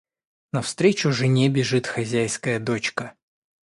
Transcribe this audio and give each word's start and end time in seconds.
Навстречу 0.51 1.11
жене 1.11 1.47
бежит 1.49 1.85
хозяйская 1.85 2.57
дочка. 2.59 3.13